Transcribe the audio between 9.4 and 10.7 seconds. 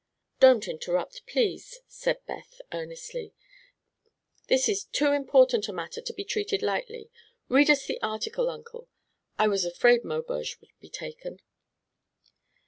was afraid Maubeuge